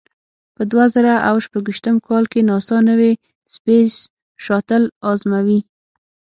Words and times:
په 0.55 0.63
دوه 0.71 0.85
زره 0.93 1.13
او 1.27 1.35
شپږ 1.45 1.63
ویشتم 1.67 1.95
کال 2.07 2.23
کې 2.31 2.39
ناسا 2.49 2.77
نوې 2.89 3.11
سپېس 3.53 3.93
شاتل 4.45 4.83
ازموي. 5.11 5.59